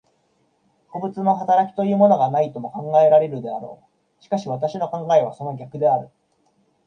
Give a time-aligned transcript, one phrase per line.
[0.91, 3.83] 個物の働きというものがないとも考えられるであろ
[4.19, 4.23] う。
[4.23, 6.09] しかし私の考えはその逆である。